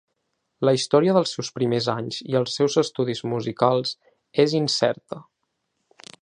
[0.67, 3.93] La història dels seus primers anys i els seus estudis musicals
[4.45, 5.21] és incerta.